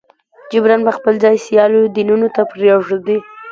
جبراً 0.51 0.77
به 0.85 0.91
خپل 0.97 1.13
ځای 1.23 1.37
سیالو 1.45 1.81
دینونو 1.95 2.27
ته 2.35 2.41
پرېږدي. 2.51 3.17